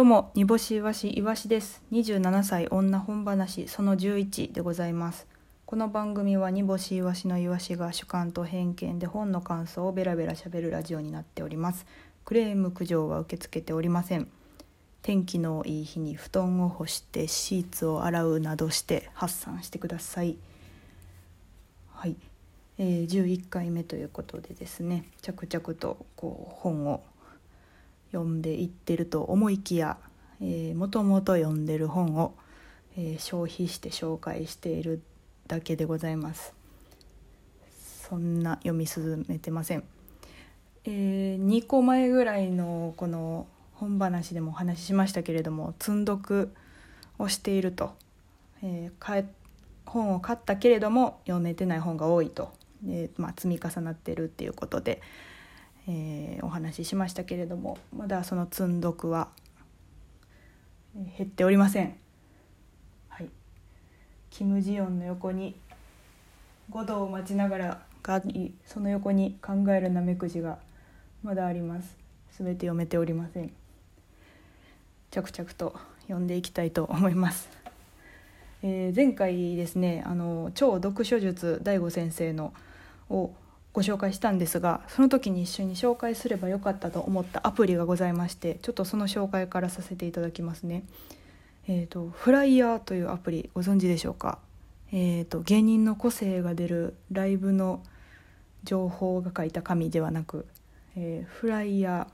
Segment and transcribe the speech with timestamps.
[0.00, 1.82] どうも煮干しいわしいわしです。
[1.92, 5.26] 27歳女本話その11でございます。
[5.66, 11.84] この番組は煮干しいわしのいわしが主観と偏見で本の感想をベラベラしゃべるラジオになっております。
[12.24, 14.28] クレーム苦情は受け付けておりません。
[15.02, 20.38] 天気のいい日に布団を干してシーツを洗うなどして発散してください。
[21.92, 22.16] はい、
[22.78, 27.02] えー、11回目ということでですね着々とこう本を
[28.12, 29.98] 読んでいってると思いきや
[30.74, 32.34] もともと読んでる本を、
[32.96, 35.02] えー、消費して紹介している
[35.46, 36.54] だけでございます。
[38.10, 39.84] そんな読み進めてません、
[40.84, 46.52] えー、2個前ぐらいのこの本話でもお話ししましたけれども積んどく
[47.20, 47.94] をしていると、
[48.64, 49.24] えー、
[49.86, 52.52] 本を買ったけれども読めてない本が多いと、
[52.88, 55.00] えーまあ、積み重なってるっていうことで、
[55.90, 59.28] えー、お話ししましたけれどもまだその積んどくは
[61.18, 61.96] 減っておりません。
[63.08, 63.28] はい、
[64.30, 65.56] キム・ジヨンの横に
[66.70, 68.22] 5度を待ちながらが
[68.64, 70.58] その横に考えるなめくじが
[71.22, 71.96] まだあります。
[72.38, 73.52] 全て読めておりません。
[75.10, 77.48] 着々と読んでいきたいと思います、
[78.62, 82.52] えー、前回ですねあの超読書術大悟先生の
[83.08, 83.32] を
[83.72, 90.84] ご紹介したんですがその時に一緒に紹介すればよかったと思ったアプリがございましてちょっとその紹介からさせていただきますね。
[91.68, 94.38] えーと、フライヤーというアプリご存知でしょうか、
[94.92, 97.82] えーと、芸人の個性が出るライブの
[98.64, 100.46] 情報が書いた紙ではなく、
[100.96, 102.08] えー、フライヤ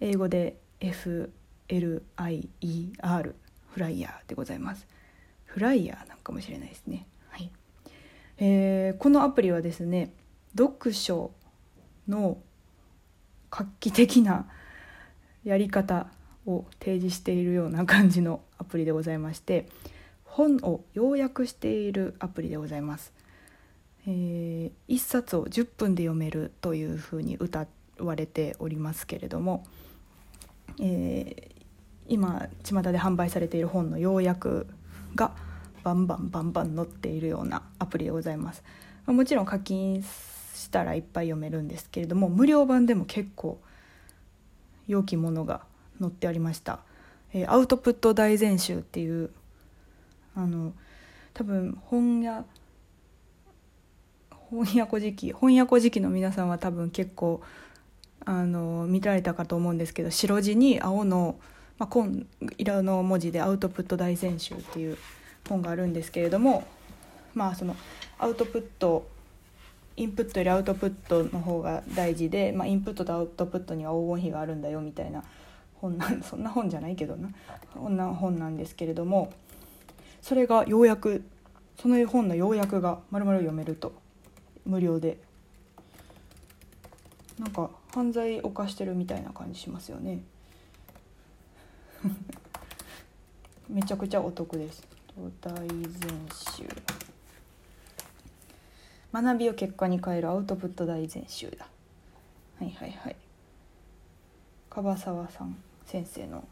[0.00, 2.02] ー英語で FLIER
[3.72, 4.86] フライヤーでございます。
[5.46, 7.06] フライヤーなんかもしれないですね。
[7.28, 7.50] はい。
[8.38, 10.12] えー、このアプリはですね
[10.56, 11.30] 読書
[12.08, 12.38] の
[13.50, 14.46] 画期的な
[15.44, 16.08] やり方
[16.46, 19.66] を提示しているような感じのアプリでございまして
[20.24, 23.12] 本を要約しているアプリでございます。
[24.06, 27.66] えー、1冊を10分で読めるというふうに歌
[27.98, 29.64] われておりますけれども、
[30.80, 31.52] えー、
[32.08, 34.68] 今巷で販売されている本の要約
[35.14, 35.32] が
[35.82, 38.62] バンバンバンバン載っているようなアプリでございます。
[39.06, 40.02] もちろん課金
[40.54, 43.60] したらいっぱい読めるんですけれども無料版でも結構
[44.86, 45.62] 良きものが
[46.00, 46.80] 載ってありました。
[47.32, 49.30] えー、アウトプット大全集っていう
[50.34, 50.72] あの
[51.32, 52.44] 多分本屋
[54.30, 57.40] 本屋古事記本屋古事記の皆さんは多分結構
[58.24, 61.36] あの見られたかと思うんですけど白地に青の、
[61.78, 62.26] まあ、紺
[62.58, 64.98] 色の文字で「アウトプット大全集」っていう
[65.48, 66.64] 本があるんですけれども
[67.34, 67.76] まあその
[68.18, 69.08] アウトプット
[70.00, 75.22] インプットよりアウトプットの方が大事で、まあ、インプットとアウトプットには黄金比があるんだよみたいな
[75.74, 77.28] 本なん そんな本じゃないけどな。
[77.74, 79.30] そんな本なんですけれども
[80.22, 81.22] それがようやく
[81.78, 83.92] その本の要約がまるまる読めると
[84.64, 85.18] 無料で。
[87.38, 90.22] なんか犯罪犯してるみたいな感じしますよね。
[93.68, 94.86] めちゃくちゃお得です。
[95.40, 95.88] 大全
[96.30, 97.09] 集。
[99.12, 101.66] 学びを結果に変えるアウトプット大全集だ。
[102.58, 103.16] はいはいはい。
[104.70, 106.44] 樺沢さん先生の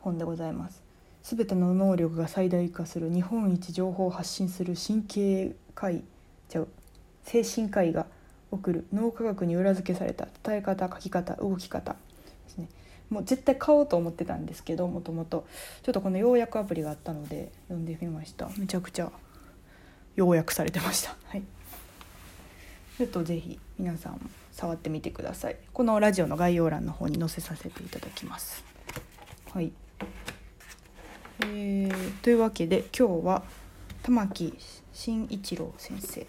[0.00, 0.82] 本でございます。
[1.22, 6.02] 全ての能力が最大化する日本一情報を発信する神経科医
[6.48, 6.68] ちゃう
[7.24, 8.06] 精神科医が
[8.50, 11.98] 送る脳科学に裏付けされた伝え方書き方動き方で
[12.48, 12.68] すね。
[13.08, 15.46] もう絶対買おうと思ってたんですけどもともと。
[15.82, 18.48] ちょっとこの要約アプリがあったので読んでみました。
[18.58, 19.10] めちゃくちゃ
[20.16, 21.16] 要約されてました。
[21.26, 21.42] はい、
[22.98, 25.56] ちょっとぜひ皆さん触ってみてください。
[25.72, 28.64] このラジオの概要欄の方に載せさせていただきます。
[29.52, 29.72] はい。
[31.40, 33.42] えー、というわけで今日は
[34.02, 34.54] 玉木
[34.92, 36.26] 慎一郎先生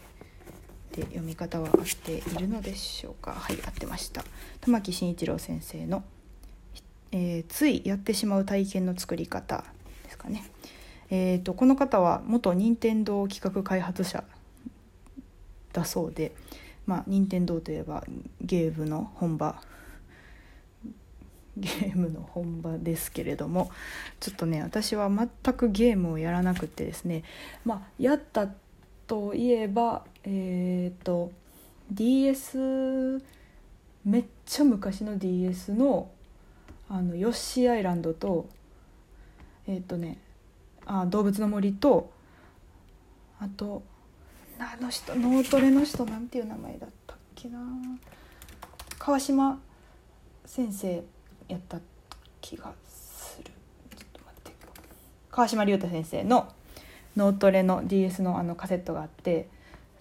[0.95, 4.23] で読み方は合っているのでしょうかはい合ってました
[4.61, 6.03] 玉木慎一郎先生の、
[7.11, 9.63] えー、ついやってしまう体験の作り方
[10.03, 10.43] ですかね
[11.09, 14.23] えーと、この方は元任天堂企画開発者
[15.73, 16.33] だそうで、
[16.85, 18.03] まあ、任天堂といえば
[18.41, 19.61] ゲームの本場
[21.57, 23.69] ゲームの本場ですけれども
[24.19, 27.23] ちょっとね私は全くゲームをやらなくてですね
[27.63, 28.49] まあやった
[29.05, 31.31] といえばえっ、ー、と
[31.91, 33.21] DS
[34.05, 36.09] めっちゃ昔の DS の
[36.89, 38.47] あのヨッシーアイランドと
[39.67, 40.17] えっ、ー、とね
[40.85, 42.11] あ動物の森と
[43.39, 43.83] あと
[44.59, 47.59] あの人脳トレの人なんていう名前だったっけな。
[48.99, 49.59] 川島
[50.45, 51.03] 先生
[51.47, 51.79] やった
[52.39, 53.51] 気がする。
[53.97, 54.51] ちょっと待って
[55.29, 56.47] 川島隆太先生の
[57.17, 59.49] 脳トレの DS のあのカセットがあって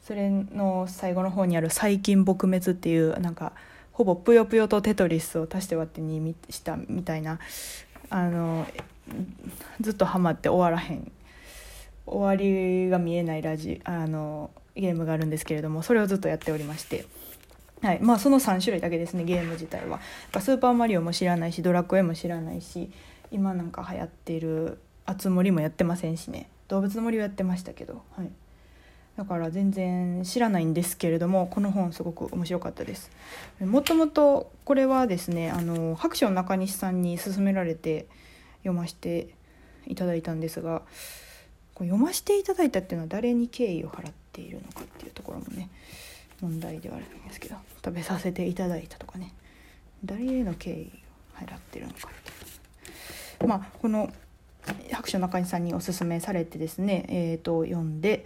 [0.02, 3.52] それの最後の方にある「最近撲滅」っていうなんか
[3.93, 7.38] ほぼぷよぷよとテトリスを足して割って2したみたいな
[8.08, 8.67] あの
[9.80, 11.12] ずっとハマって終わらへん。
[12.06, 17.06] 終わりが見えないラジあのゲームがあるんですけれどもそれをずっとやっておりまして。
[17.82, 17.98] はい。
[18.00, 20.00] まあ、その3種類だけですねゲーム自体は。
[20.40, 22.90] スーパーマリオも知らないしドラクエも知らないし
[23.30, 26.48] 今なんか流行っている「あつ森」もやってませんしね。
[26.68, 28.30] 動物の森はやってましたけど、はい、
[29.16, 33.10] だから全然知らないんですけれどもこの本すごく面白かったです。
[33.60, 38.06] もともとこれはですねあの白書の中西さんに勧められて
[38.62, 39.28] 読ませて
[39.86, 40.82] いただいたんですが
[41.78, 45.68] 読ませていただいたっていうのは誰に敬意を払っているのかっていうところもね
[46.40, 49.32] 問題ではあるんですけど食べさせていただいたとかね
[50.04, 50.90] 誰への敬意
[51.40, 54.10] を払ってるのかってまあこの
[54.92, 58.24] 白書中西さんにおすすめされてですね、えーと、読んで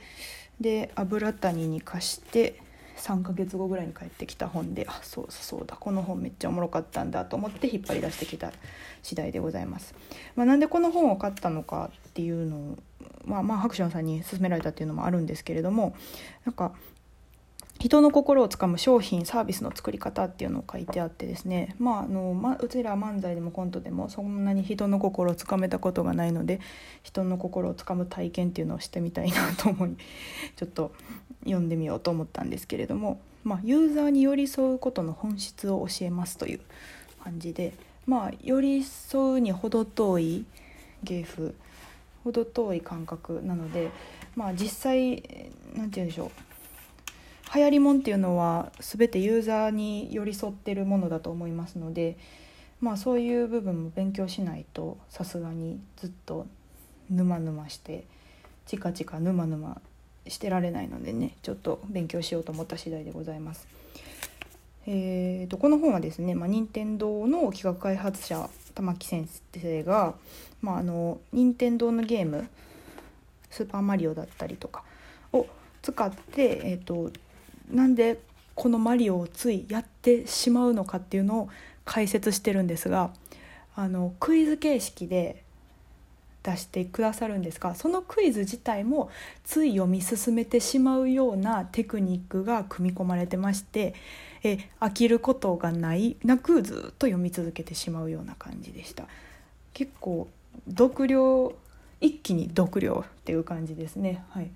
[0.61, 2.61] で油谷に貸して
[3.07, 8.53] 3ヶ月後ぐらいに帰ってきた本であそうそうだこの本めっちゃおもろかったんだと思って引っ張り出してきた
[9.01, 9.95] 次第でございます。
[10.35, 12.79] まあ、なんでこの本を買ったのかっていうのを、
[13.25, 15.95] まあ、まあ白書さんに勧められたっていうのもあるんですけれども
[16.45, 16.73] なんか
[17.79, 21.75] 人の心をつかむ商品サービスの作り方っていうのを書いてあってですね。
[21.79, 26.61] まああの、ま、うちら漫才でもコントでもそんなに人の心をつかめたことがないので
[27.03, 29.97] 人の心をつかむ体験っていうのをしてみたいなと思い
[30.57, 30.93] ちょっと
[31.45, 36.61] 読んでみようと思ったんですけれども、まあ、ユーザーに寄り添うことの本質を教えますという
[37.23, 37.75] 感じで、
[38.07, 40.47] まあ、寄り添うに程遠い
[41.03, 41.53] 芸風
[42.25, 43.91] 程遠い感覚なので、
[44.35, 45.23] まあ、実際
[45.75, 46.46] 何て言うんでしょう。
[47.55, 52.17] 流行りもんっていうのは全てユーザーに寄り添ってるものだと思いますので
[52.81, 56.47] まあそういう部分も勉強しないとさすがにずっと
[57.09, 58.05] 沼沼して
[58.67, 59.81] チカチカ沼沼
[60.27, 63.67] してられないのでねちょっと勉強しようと思った次第でございます。
[64.89, 70.15] えーと、この本はですね、まあ、任天堂の企画開発者玉木先生が、
[70.63, 72.49] まあ、あの任天堂のゲーム
[73.51, 74.85] 「スーパーマリオ」だったりとか
[75.33, 75.49] を
[75.83, 77.11] 使って、えーと
[77.71, 78.21] なんで
[78.55, 81.49] このマリオをついやってしまうのかっていうのを
[81.85, 83.11] 解説してるんですが
[83.75, 85.43] あのクイズ形式で
[86.43, 89.11] 出してくださるんですがそのクイズ自体も
[89.45, 93.95] つい読み進めてしまうようなテクニックが組み込まれてまして
[94.43, 99.07] え飽きることがないなくずっと読み続けてしまうような感じでした。
[99.73, 100.29] 結構
[100.71, 101.53] 読量
[102.01, 104.25] 一気に読量っていう感じですね。
[104.31, 104.51] はい。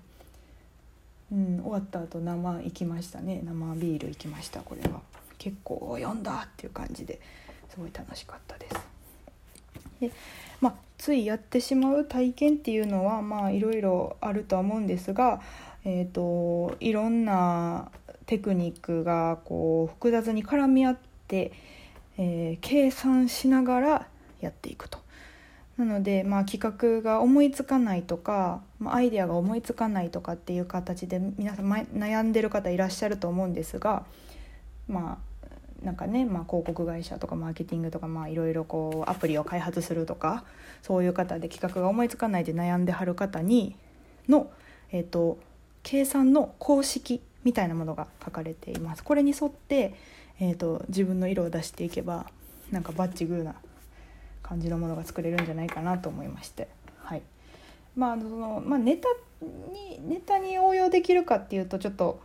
[1.31, 3.41] うん、終わった後生行きましたね。
[3.43, 5.01] 生ビール行きましたこれは。
[5.37, 7.19] 結構読んだっていう感じで
[7.69, 8.75] すごい楽しかったです。
[9.99, 10.11] で
[10.59, 15.41] まあついやってしまう体験っていうのはまあいろいろあるとは思うんですが
[15.83, 17.89] えーと、いろんな
[18.27, 20.97] テクニックがこう複雑に絡み合っ
[21.27, 21.51] て、
[22.17, 24.07] えー、計算しながら
[24.41, 25.00] やっていくと。
[25.85, 34.05] なので、まあ、企画が思いつかないとか、まあ、アイデアが思いつかないとかっていう形で皆さん悩んでる方いらっしゃると思うんですが
[34.87, 40.43] まあなんかね、まあ、広告会社とかマーケティングとかいろいろこうアプリを開発するとか
[40.83, 43.75] そういう方で企画が思いつかないで悩んではる方に
[44.29, 44.51] の、
[44.91, 45.39] えーと、
[45.81, 49.03] 計算の公式みたいなものが書かれています。
[49.03, 49.95] これに沿って、
[50.39, 52.27] えーと自分の色を出していけば
[52.71, 53.55] なんかバッチグーな
[54.51, 56.67] 感じのものが作れるんじゃないかなと思いまして。
[56.97, 57.21] はい
[57.95, 59.07] まあそのまあ、ネタ
[59.71, 62.19] にネタに応用できるかっていうとちょっと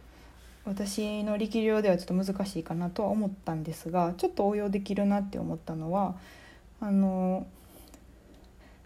[0.65, 6.17] 私の力量ではちょっと難しいかなとは思ったんですがちょっと応用できるなって思ったのは
[6.81, 7.47] あの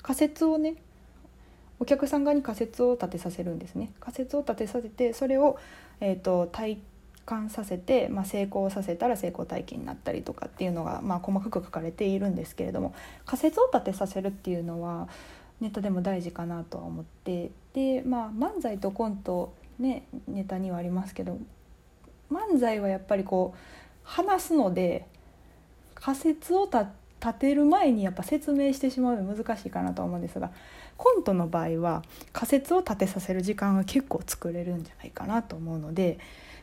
[0.02, 0.76] 仮説をね
[1.78, 5.58] お客さん側に仮説を立てさせるんですね仮説を立てさせてそれを、
[6.00, 6.78] えーと体
[7.30, 12.92] 感させて、まあ、成功させたら成功体験になったりとかっていうのが、まあ、細かく書かれているんですけれども
[13.24, 15.08] 仮説を立てさせるっていうのは
[15.60, 21.38] ネタでも大事かなとは思ってで、まあ、漫才とコント、ね、ネタにはありますけど
[22.32, 23.58] 漫才はやっぱりこう
[24.02, 25.06] 話すので
[25.94, 30.50] 仮説を立てる前にやっぱ説明してしまうの難しいかなと思うんですが
[30.96, 36.18] コントの場合は仮説を立てさせる時間が結構作れるんじゃないかなと思うので。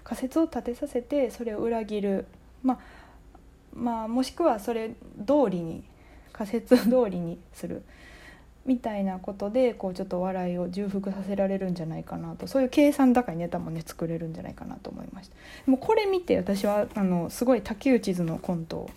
[0.07, 2.25] 仮説を立てさせてそれを裏切る、
[2.63, 2.79] まあ、
[3.73, 5.83] まあもしくはそれ通りに
[6.31, 7.83] 仮説通りにする。
[8.65, 12.47] みたいなことでこうちょっと笑いを重複させられるんじゃないかなと。
[12.47, 15.35] そういう計算高いネタもね作れるんじゃないかなと思いました。
[15.65, 18.89] でもこれ見て私はあのすごい竹内ズのコント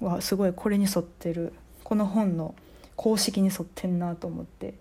[0.00, 1.54] はすごいこれに沿ってる。
[1.84, 2.54] この本の
[2.96, 4.74] 公式に沿ってんなと思って。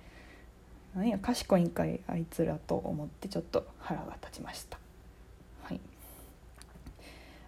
[0.98, 4.80] なんや賢いんかいあいつらと思ってちょっと腹が立ちました。
[5.62, 5.80] はい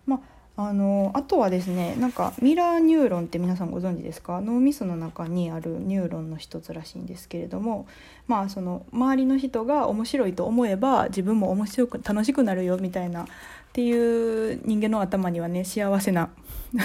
[0.05, 0.19] まあ
[0.67, 4.39] あのあとはですねなんかミラーニューロンって皆さんご存知ですか？
[4.41, 7.87] 脳みその中にあるニューロンの一つらしいんですけれども
[8.27, 13.25] まあその周りの人が面白いと思えば自分も面白く楽しくなるよみたいなっ
[13.73, 16.29] ていう人間の頭にはね幸せな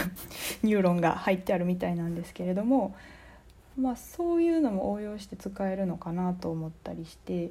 [0.62, 2.94] ニューロンが入ってあるみたいなんですけれども
[3.78, 7.50] まあそういうのも応用して使えるのかなと思ったりして。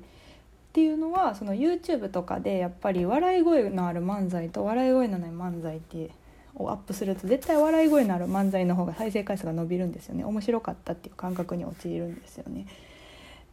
[0.73, 6.09] っていうのはその YouTube とかでやっぱり笑い声のある漫才と笑い声のない漫才って
[6.55, 12.65] をアップすると絶対笑い声のある漫才の方が再生回数が伸びるんですよね面白かったっていう感覚に陥るんですよね。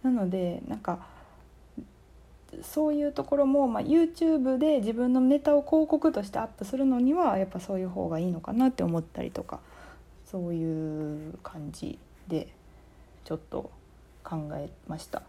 [0.03, 1.07] なのでなんか
[2.63, 9.61] そういうところも、まあ、YouTube で自分のネタを広告としてアップするのにはやっぱそういう方がいいのかなって思ったりとか
[10.25, 11.99] そういう感じ
[12.29, 12.49] で
[13.25, 13.71] ちょっと
[14.25, 15.23] 考えました。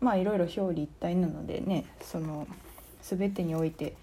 [0.00, 2.46] まあいろいろ表裏一体なのでねその
[3.02, 3.94] 全てにおいて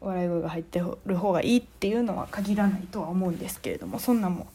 [0.00, 4.46] 笑い声が入ってる方がいいっていうのは限らないとは思うんですけれどもそんなも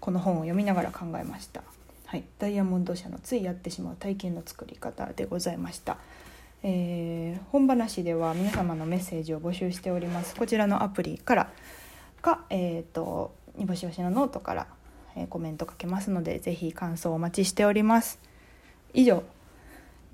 [0.00, 1.62] この本を読みながら考えました。
[2.06, 5.96] はい、ダイヤモンド社のついやってしまう体験の作り方でございました。
[6.62, 10.36] えー、本話では皆様のメッセージを募集しております。
[10.36, 11.50] こちらのアプリから
[12.20, 14.66] か、えっ、ー、と煮干しわしのノートから、
[15.16, 18.18] え、コメントかけますのでぜひ感想お待ちしております。
[18.94, 19.22] 以上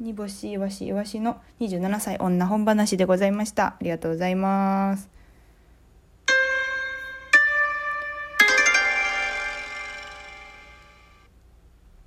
[0.00, 5.17] 煮干しいわしいわしの27歳女本話でございましたありがとうございます